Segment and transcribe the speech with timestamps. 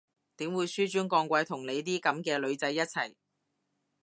[0.37, 3.13] 點會紓尊降貴同你啲噉嘅女仔一齊？